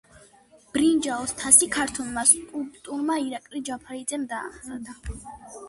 [0.77, 5.01] ბრინჯაოს თასი ქართველმა სკულპტორმა ირაკლი ჯაფარიძემ დაამზადა.